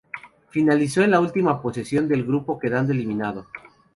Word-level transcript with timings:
Finalizó 0.49 1.03
en 1.03 1.11
la 1.11 1.19
última 1.19 1.61
posición 1.61 2.07
del 2.07 2.23
grupo, 2.25 2.57
quedando 2.57 2.91
eliminado. 2.91 3.45